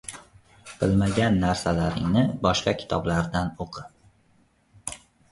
[0.83, 3.85] Bilmagan narsalaringni boshqa kitoblardan o‘qi.